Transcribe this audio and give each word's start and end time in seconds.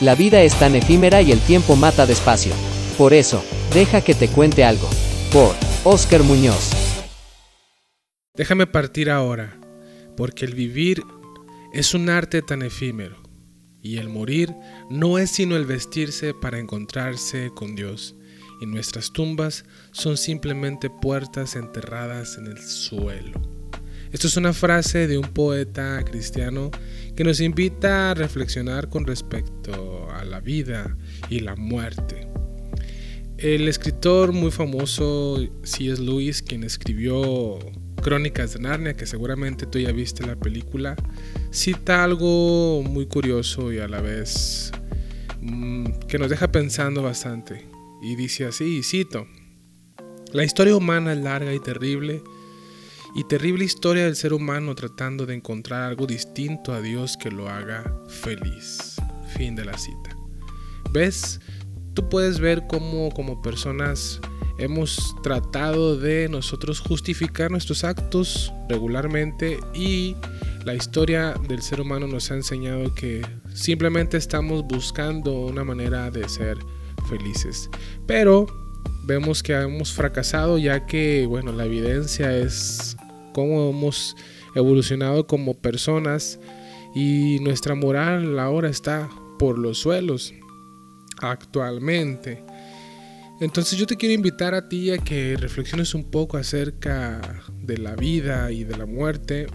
La 0.00 0.14
vida 0.14 0.42
es 0.42 0.54
tan 0.58 0.74
efímera 0.74 1.22
y 1.22 1.32
el 1.32 1.40
tiempo 1.40 1.74
mata 1.74 2.04
despacio. 2.04 2.52
Por 2.98 3.14
eso, 3.14 3.42
deja 3.72 4.02
que 4.02 4.14
te 4.14 4.28
cuente 4.28 4.62
algo. 4.62 4.88
Por 5.32 5.54
Oscar 5.84 6.22
Muñoz. 6.22 6.70
Déjame 8.34 8.66
partir 8.66 9.10
ahora, 9.10 9.58
porque 10.16 10.44
el 10.44 10.54
vivir 10.54 11.02
es 11.72 11.94
un 11.94 12.10
arte 12.10 12.42
tan 12.42 12.62
efímero, 12.62 13.16
y 13.80 13.96
el 13.96 14.10
morir 14.10 14.54
no 14.90 15.18
es 15.18 15.30
sino 15.30 15.56
el 15.56 15.64
vestirse 15.64 16.34
para 16.34 16.58
encontrarse 16.58 17.50
con 17.54 17.74
Dios, 17.74 18.14
y 18.60 18.66
nuestras 18.66 19.12
tumbas 19.12 19.64
son 19.92 20.18
simplemente 20.18 20.90
puertas 20.90 21.56
enterradas 21.56 22.36
en 22.36 22.46
el 22.46 22.58
suelo. 22.58 23.40
Esto 24.16 24.28
es 24.28 24.38
una 24.38 24.54
frase 24.54 25.06
de 25.06 25.18
un 25.18 25.28
poeta 25.28 26.02
cristiano 26.02 26.70
que 27.14 27.22
nos 27.22 27.38
invita 27.38 28.12
a 28.12 28.14
reflexionar 28.14 28.88
con 28.88 29.04
respecto 29.04 30.08
a 30.10 30.24
la 30.24 30.40
vida 30.40 30.96
y 31.28 31.40
la 31.40 31.54
muerte. 31.54 32.26
El 33.36 33.68
escritor 33.68 34.32
muy 34.32 34.50
famoso 34.50 35.36
C.S. 35.64 36.00
Lewis, 36.00 36.40
quien 36.40 36.64
escribió 36.64 37.58
Crónicas 38.02 38.54
de 38.54 38.60
Narnia, 38.60 38.94
que 38.94 39.04
seguramente 39.04 39.66
tú 39.66 39.78
ya 39.78 39.92
viste 39.92 40.26
la 40.26 40.36
película, 40.36 40.96
cita 41.50 42.02
algo 42.02 42.82
muy 42.84 43.04
curioso 43.04 43.70
y 43.70 43.80
a 43.80 43.86
la 43.86 44.00
vez 44.00 44.72
mm, 45.42 45.90
que 46.08 46.18
nos 46.18 46.30
deja 46.30 46.50
pensando 46.50 47.02
bastante. 47.02 47.66
Y 48.00 48.16
dice 48.16 48.46
así, 48.46 48.82
cito, 48.82 49.26
la 50.32 50.42
historia 50.42 50.74
humana 50.74 51.12
es 51.12 51.18
larga 51.18 51.52
y 51.52 51.60
terrible, 51.60 52.22
y 53.16 53.24
terrible 53.24 53.64
historia 53.64 54.04
del 54.04 54.14
ser 54.14 54.34
humano 54.34 54.74
tratando 54.74 55.24
de 55.24 55.34
encontrar 55.34 55.82
algo 55.82 56.06
distinto 56.06 56.74
a 56.74 56.82
Dios 56.82 57.16
que 57.16 57.30
lo 57.30 57.48
haga 57.48 57.90
feliz. 58.08 58.96
Fin 59.38 59.56
de 59.56 59.64
la 59.64 59.78
cita. 59.78 60.14
¿Ves? 60.92 61.40
Tú 61.94 62.10
puedes 62.10 62.40
ver 62.40 62.66
cómo 62.68 63.08
como 63.10 63.40
personas 63.40 64.20
hemos 64.58 65.16
tratado 65.22 65.96
de 65.96 66.28
nosotros 66.28 66.78
justificar 66.78 67.50
nuestros 67.50 67.84
actos 67.84 68.52
regularmente 68.68 69.60
y 69.72 70.14
la 70.66 70.74
historia 70.74 71.34
del 71.48 71.62
ser 71.62 71.80
humano 71.80 72.06
nos 72.06 72.30
ha 72.30 72.34
enseñado 72.34 72.94
que 72.94 73.26
simplemente 73.54 74.18
estamos 74.18 74.62
buscando 74.62 75.32
una 75.46 75.64
manera 75.64 76.10
de 76.10 76.28
ser 76.28 76.58
felices. 77.08 77.70
Pero 78.06 78.46
vemos 79.06 79.42
que 79.42 79.54
hemos 79.54 79.94
fracasado 79.94 80.58
ya 80.58 80.84
que, 80.84 81.24
bueno, 81.24 81.52
la 81.52 81.64
evidencia 81.64 82.36
es 82.36 82.94
cómo 83.36 83.68
hemos 83.68 84.16
evolucionado 84.54 85.26
como 85.26 85.52
personas 85.52 86.40
y 86.94 87.38
nuestra 87.40 87.74
moral 87.74 88.38
ahora 88.38 88.70
está 88.70 89.10
por 89.38 89.58
los 89.58 89.76
suelos 89.76 90.32
actualmente. 91.18 92.42
Entonces 93.38 93.78
yo 93.78 93.84
te 93.84 93.98
quiero 93.98 94.14
invitar 94.14 94.54
a 94.54 94.70
ti 94.70 94.90
a 94.90 94.96
que 94.96 95.36
reflexiones 95.36 95.94
un 95.94 96.04
poco 96.04 96.38
acerca 96.38 97.42
de 97.60 97.76
la 97.76 97.94
vida 97.94 98.50
y 98.50 98.64
de 98.64 98.78
la 98.78 98.86
muerte. 98.86 99.48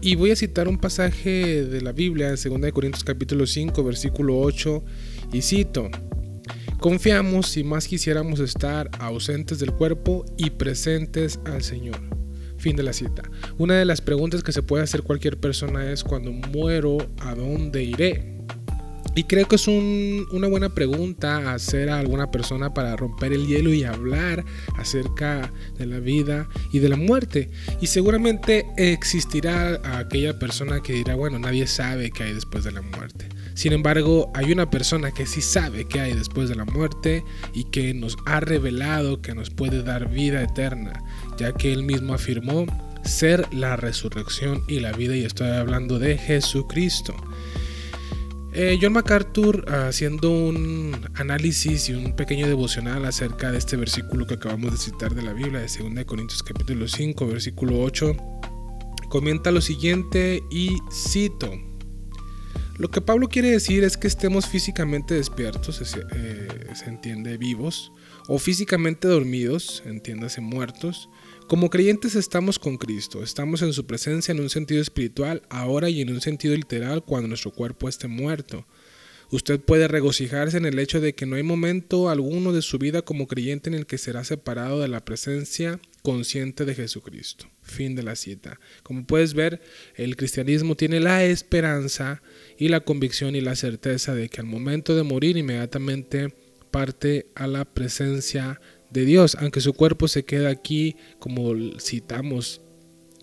Y 0.00 0.16
voy 0.16 0.32
a 0.32 0.36
citar 0.36 0.66
un 0.66 0.78
pasaje 0.78 1.64
de 1.64 1.80
la 1.82 1.92
Biblia 1.92 2.30
en 2.30 2.60
2 2.60 2.72
Corintios 2.72 3.04
capítulo 3.04 3.46
5 3.46 3.84
versículo 3.84 4.40
8 4.40 4.84
y 5.32 5.42
cito. 5.42 5.88
Confiamos 6.80 7.46
si 7.46 7.62
más 7.62 7.86
quisiéramos 7.86 8.40
estar 8.40 8.90
ausentes 8.98 9.60
del 9.60 9.70
cuerpo 9.70 10.24
y 10.36 10.50
presentes 10.50 11.38
al 11.44 11.62
Señor. 11.62 12.25
Fin 12.66 12.74
de 12.74 12.82
la 12.82 12.92
cita. 12.92 13.22
Una 13.58 13.74
de 13.74 13.84
las 13.84 14.00
preguntas 14.00 14.42
que 14.42 14.50
se 14.50 14.60
puede 14.60 14.82
hacer 14.82 15.04
cualquier 15.04 15.38
persona 15.38 15.88
es 15.92 16.02
cuando 16.02 16.32
muero, 16.32 16.98
¿a 17.20 17.36
dónde 17.36 17.84
iré? 17.84 18.38
Y 19.14 19.22
creo 19.22 19.46
que 19.46 19.54
es 19.54 19.68
una 19.68 20.48
buena 20.48 20.74
pregunta 20.74 21.54
hacer 21.54 21.90
a 21.90 22.00
alguna 22.00 22.32
persona 22.32 22.74
para 22.74 22.96
romper 22.96 23.32
el 23.32 23.46
hielo 23.46 23.72
y 23.72 23.84
hablar 23.84 24.44
acerca 24.78 25.52
de 25.78 25.86
la 25.86 26.00
vida 26.00 26.48
y 26.72 26.80
de 26.80 26.88
la 26.88 26.96
muerte. 26.96 27.50
Y 27.80 27.86
seguramente 27.86 28.66
existirá 28.76 29.80
aquella 30.00 30.36
persona 30.40 30.82
que 30.82 30.94
dirá, 30.94 31.14
bueno, 31.14 31.38
nadie 31.38 31.68
sabe 31.68 32.10
qué 32.10 32.24
hay 32.24 32.32
después 32.32 32.64
de 32.64 32.72
la 32.72 32.82
muerte. 32.82 33.28
Sin 33.56 33.72
embargo, 33.72 34.30
hay 34.34 34.52
una 34.52 34.68
persona 34.68 35.12
que 35.12 35.24
sí 35.24 35.40
sabe 35.40 35.86
qué 35.86 36.00
hay 36.00 36.12
después 36.12 36.50
de 36.50 36.56
la 36.56 36.66
muerte 36.66 37.24
y 37.54 37.64
que 37.64 37.94
nos 37.94 38.18
ha 38.26 38.38
revelado 38.40 39.22
que 39.22 39.34
nos 39.34 39.48
puede 39.48 39.82
dar 39.82 40.10
vida 40.10 40.42
eterna, 40.42 41.02
ya 41.38 41.54
que 41.54 41.72
él 41.72 41.82
mismo 41.82 42.12
afirmó 42.12 42.66
ser 43.02 43.48
la 43.54 43.76
resurrección 43.76 44.62
y 44.68 44.80
la 44.80 44.92
vida 44.92 45.16
y 45.16 45.24
estoy 45.24 45.48
hablando 45.48 45.98
de 45.98 46.18
Jesucristo. 46.18 47.16
Eh, 48.52 48.78
John 48.80 48.92
MacArthur 48.92 49.64
haciendo 49.72 50.30
un 50.30 50.94
análisis 51.14 51.88
y 51.88 51.94
un 51.94 52.14
pequeño 52.14 52.46
devocional 52.48 53.06
acerca 53.06 53.50
de 53.52 53.56
este 53.56 53.78
versículo 53.78 54.26
que 54.26 54.34
acabamos 54.34 54.72
de 54.72 54.76
citar 54.76 55.14
de 55.14 55.22
la 55.22 55.32
Biblia, 55.32 55.60
de 55.60 55.94
2 55.94 56.04
Corintios 56.04 56.42
capítulo 56.42 56.86
5, 56.86 57.26
versículo 57.26 57.80
8, 57.80 58.16
comenta 59.08 59.50
lo 59.50 59.62
siguiente 59.62 60.42
y 60.50 60.76
cito. 60.92 61.75
Lo 62.78 62.90
que 62.90 63.00
Pablo 63.00 63.28
quiere 63.28 63.50
decir 63.50 63.84
es 63.84 63.96
que 63.96 64.06
estemos 64.06 64.46
físicamente 64.46 65.14
despiertos, 65.14 65.76
se, 65.76 66.00
eh, 66.12 66.48
se 66.74 66.84
entiende 66.86 67.38
vivos, 67.38 67.90
o 68.28 68.38
físicamente 68.38 69.08
dormidos, 69.08 69.82
entiéndase 69.86 70.42
muertos, 70.42 71.08
como 71.48 71.70
creyentes 71.70 72.16
estamos 72.16 72.58
con 72.58 72.76
Cristo, 72.76 73.22
estamos 73.22 73.62
en 73.62 73.72
su 73.72 73.86
presencia 73.86 74.32
en 74.32 74.40
un 74.40 74.50
sentido 74.50 74.82
espiritual 74.82 75.42
ahora 75.48 75.88
y 75.88 76.02
en 76.02 76.10
un 76.10 76.20
sentido 76.20 76.54
literal 76.54 77.02
cuando 77.04 77.28
nuestro 77.28 77.52
cuerpo 77.52 77.88
esté 77.88 78.08
muerto. 78.08 78.66
Usted 79.30 79.58
puede 79.58 79.88
regocijarse 79.88 80.56
en 80.56 80.66
el 80.66 80.78
hecho 80.78 81.00
de 81.00 81.14
que 81.14 81.26
no 81.26 81.36
hay 81.36 81.42
momento 81.42 82.08
alguno 82.08 82.52
de 82.52 82.62
su 82.62 82.78
vida 82.78 83.02
como 83.02 83.26
creyente 83.26 83.68
en 83.68 83.74
el 83.74 83.86
que 83.86 83.98
será 83.98 84.22
separado 84.22 84.80
de 84.80 84.88
la 84.88 85.04
presencia 85.04 85.80
consciente 86.02 86.64
de 86.64 86.74
Jesucristo. 86.76 87.46
Fin 87.62 87.96
de 87.96 88.04
la 88.04 88.14
cita. 88.14 88.60
Como 88.84 89.04
puedes 89.04 89.34
ver, 89.34 89.60
el 89.96 90.16
cristianismo 90.16 90.76
tiene 90.76 91.00
la 91.00 91.24
esperanza 91.24 92.22
y 92.56 92.68
la 92.68 92.80
convicción 92.80 93.34
y 93.34 93.40
la 93.40 93.56
certeza 93.56 94.14
de 94.14 94.28
que 94.28 94.40
al 94.40 94.46
momento 94.46 94.94
de 94.94 95.02
morir 95.02 95.36
inmediatamente 95.36 96.32
parte 96.70 97.26
a 97.34 97.48
la 97.48 97.64
presencia 97.64 98.60
de 98.90 99.04
Dios, 99.04 99.36
aunque 99.40 99.60
su 99.60 99.72
cuerpo 99.72 100.06
se 100.06 100.24
queda 100.24 100.50
aquí, 100.50 100.96
como 101.18 101.52
citamos 101.80 102.60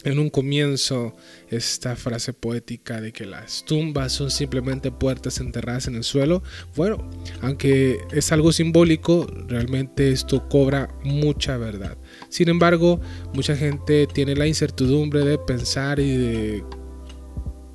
en 0.04 0.20
un 0.20 0.30
comienzo 0.30 1.16
esta 1.50 1.96
frase 1.96 2.34
poética 2.34 3.02
de 3.02 3.12
que 3.14 3.26
las 3.26 3.64
tumbas 3.66 4.12
son 4.12 4.32
simplemente 4.32 4.92
puertas 4.92 5.40
enterradas 5.40 5.88
en 5.88 5.96
el 5.96 6.04
suelo. 6.04 6.44
Bueno, 6.76 7.10
aunque 7.42 8.00
es 8.12 8.32
algo 8.32 8.52
simbólico, 8.52 9.28
realmente 9.48 10.12
esto 10.12 10.48
cobra 10.50 10.90
mucha 11.04 11.58
verdad. 11.58 11.98
Sin 12.30 12.50
embargo, 12.50 13.00
mucha 13.34 13.56
gente 13.56 14.08
tiene 14.08 14.36
la 14.36 14.48
incertidumbre 14.48 15.24
de 15.24 15.38
pensar 15.38 16.00
y 16.00 16.18
de 16.18 16.64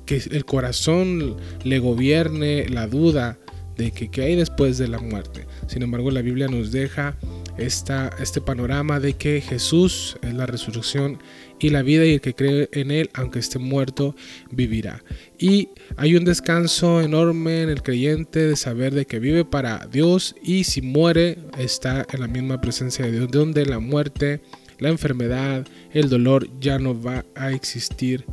que 0.05 0.21
el 0.31 0.45
corazón 0.45 1.37
le 1.63 1.79
gobierne 1.79 2.67
la 2.69 2.87
duda 2.87 3.39
de 3.77 3.91
que 3.91 4.09
qué 4.09 4.23
hay 4.23 4.35
después 4.35 4.77
de 4.77 4.87
la 4.87 4.99
muerte. 4.99 5.45
Sin 5.67 5.83
embargo, 5.83 6.11
la 6.11 6.21
Biblia 6.21 6.47
nos 6.47 6.71
deja 6.71 7.17
esta, 7.59 8.09
este 8.19 8.41
panorama 8.41 8.99
de 8.99 9.13
que 9.13 9.41
Jesús 9.41 10.17
es 10.21 10.33
la 10.33 10.45
resurrección 10.45 11.19
y 11.59 11.69
la 11.69 11.81
vida 11.81 12.05
y 12.05 12.13
el 12.13 12.21
que 12.21 12.33
cree 12.33 12.69
en 12.71 12.91
Él, 12.91 13.09
aunque 13.13 13.39
esté 13.39 13.59
muerto, 13.59 14.15
vivirá. 14.51 15.03
Y 15.37 15.69
hay 15.97 16.15
un 16.15 16.25
descanso 16.25 17.01
enorme 17.01 17.61
en 17.63 17.69
el 17.69 17.83
creyente 17.83 18.47
de 18.47 18.55
saber 18.55 18.93
de 18.93 19.05
que 19.05 19.19
vive 19.19 19.45
para 19.45 19.87
Dios 19.91 20.35
y 20.41 20.63
si 20.63 20.81
muere 20.81 21.37
está 21.57 22.05
en 22.11 22.21
la 22.21 22.27
misma 22.27 22.61
presencia 22.61 23.05
de 23.05 23.11
Dios, 23.11 23.31
donde 23.31 23.65
la 23.65 23.79
muerte, 23.79 24.41
la 24.79 24.89
enfermedad, 24.89 25.67
el 25.91 26.09
dolor 26.09 26.47
ya 26.59 26.79
no 26.79 26.99
va 26.99 27.25
a 27.35 27.51
existir 27.51 28.25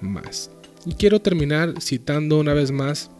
más. 0.00 0.50
Y 0.84 0.94
quiero 0.94 1.20
terminar 1.20 1.74
citando 1.80 2.40
una 2.40 2.54
vez 2.54 2.72
más, 2.72 3.10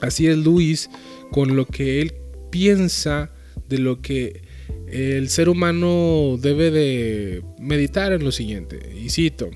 así 0.00 0.26
es 0.26 0.36
Luis, 0.36 0.90
con 1.30 1.56
lo 1.56 1.66
que 1.66 2.02
él 2.02 2.14
piensa 2.50 3.30
de 3.68 3.78
lo 3.78 4.02
que 4.02 4.42
el 4.88 5.28
ser 5.28 5.48
humano 5.48 6.36
debe 6.40 6.70
de 6.70 7.42
meditar 7.58 8.12
en 8.12 8.24
lo 8.24 8.32
siguiente, 8.32 8.78
y 8.94 9.10
cito, 9.10 9.50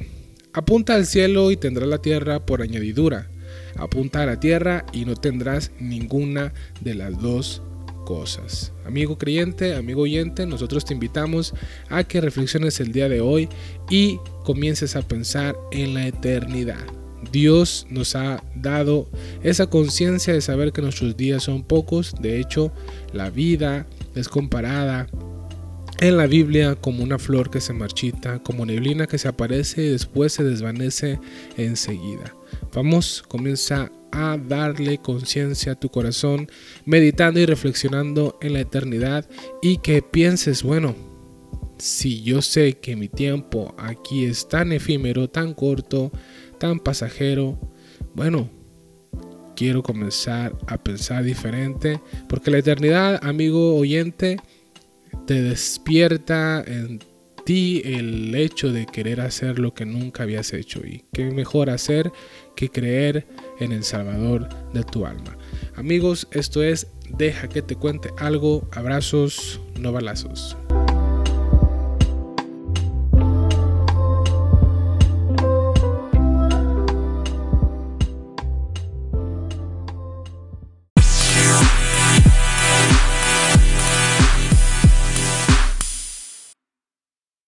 apunta 0.53 0.95
al 0.95 1.07
cielo 1.07 1.51
y 1.51 1.57
tendrás 1.57 1.89
la 1.89 1.99
tierra 1.99 2.47
por 2.47 2.63
añadidura, 2.63 3.31
apunta 3.77 4.23
a 4.23 4.27
la 4.27 4.41
tierra 4.41 4.87
y 4.93 5.05
no 5.05 5.15
tendrás 5.15 5.73
ninguna 5.81 6.53
de 6.81 6.95
las 6.95 7.21
dos 7.21 7.63
cosas. 8.05 8.73
Amigo 8.85 9.19
creyente, 9.19 9.75
amigo 9.75 10.03
oyente, 10.03 10.47
nosotros 10.47 10.85
te 10.85 10.95
invitamos 10.95 11.55
a 11.89 12.05
que 12.05 12.21
reflexiones 12.21 12.79
el 12.81 12.93
día 12.93 13.09
de 13.09 13.21
hoy 13.21 13.49
y 13.91 14.19
comiences 14.45 14.95
a 14.95 15.03
pensar 15.03 15.57
en 15.73 15.95
la 15.95 16.07
eternidad. 16.07 16.85
Dios 17.33 17.87
nos 17.91 18.15
ha 18.17 18.43
dado 18.55 19.09
esa 19.43 19.69
conciencia 19.69 20.35
de 20.35 20.41
saber 20.41 20.73
que 20.73 20.83
nuestros 20.83 21.17
días 21.17 21.43
son 21.43 21.65
pocos. 21.65 22.15
De 22.21 22.39
hecho, 22.39 22.73
la 23.13 23.31
vida 23.31 23.87
es 24.15 24.29
comparada 24.29 25.07
en 26.01 26.17
la 26.17 26.27
Biblia 26.27 26.75
como 26.75 27.03
una 27.03 27.19
flor 27.19 27.51
que 27.51 27.61
se 27.61 27.73
marchita, 27.73 28.43
como 28.43 28.67
neblina 28.67 29.07
que 29.07 29.19
se 29.19 29.29
aparece 29.29 29.85
y 29.85 29.89
después 29.89 30.33
se 30.33 30.45
desvanece 30.45 31.21
enseguida. 31.57 32.35
Vamos, 32.75 33.23
comienza 33.27 33.91
a 34.11 34.37
darle 34.37 34.99
conciencia 34.99 35.73
a 35.73 35.81
tu 35.81 35.89
corazón, 35.89 36.49
meditando 36.85 37.41
y 37.41 37.47
reflexionando 37.47 38.39
en 38.41 38.53
la 38.53 38.61
eternidad 38.61 39.29
y 39.63 39.79
que 39.79 40.03
pienses, 40.03 40.63
bueno, 40.63 40.95
si 41.79 42.23
yo 42.23 42.43
sé 42.43 42.75
que 42.75 42.97
mi 42.97 43.09
tiempo 43.09 43.75
aquí 43.79 44.25
es 44.25 44.49
tan 44.49 44.73
efímero, 44.73 45.29
tan 45.29 45.55
corto, 45.55 46.13
tan 46.59 46.79
pasajero, 46.79 47.59
bueno, 48.15 48.51
quiero 49.55 49.83
comenzar 49.83 50.57
a 50.67 50.79
pensar 50.79 51.25
diferente, 51.25 52.01
porque 52.29 52.51
la 52.51 52.59
eternidad, 52.59 53.21
amigo 53.23 53.77
oyente, 53.77 54.39
te 55.27 55.43
despierta 55.43 56.63
en 56.67 57.01
ti 57.45 57.83
el 57.85 58.35
hecho 58.35 58.73
de 58.73 58.87
querer 58.87 59.21
hacer 59.21 59.59
lo 59.59 59.75
que 59.75 59.85
nunca 59.85 60.23
habías 60.23 60.53
hecho 60.53 60.81
y 60.81 61.05
qué 61.13 61.31
mejor 61.31 61.71
hacer 61.71 62.11
que 62.57 62.71
creer 62.71 63.27
en 63.61 63.73
el 63.73 63.85
Salvador 63.85 64.49
de 64.73 64.83
tu 64.83 65.07
alma. 65.07 65.37
Amigos, 65.77 66.27
esto 66.33 66.63
es 66.63 66.87
Deja 67.11 67.49
que 67.49 67.63
te 67.63 67.77
cuente 67.77 68.11
algo, 68.19 68.67
abrazos, 68.73 69.61
no 69.79 69.93
balazos. 69.93 70.57